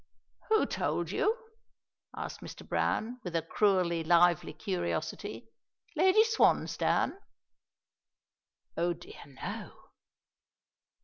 "Who 0.49 0.65
told 0.65 1.11
you?" 1.11 1.37
asks 2.15 2.41
Mr. 2.43 2.67
Browne, 2.67 3.19
with 3.23 3.35
a 3.35 3.43
cruelly 3.43 4.03
lively 4.03 4.51
curiosity. 4.51 5.51
"Lady 5.95 6.23
Swansdown?" 6.23 7.19
"Oh, 8.75 8.93
dear 8.93 9.23
no!" 9.27 9.73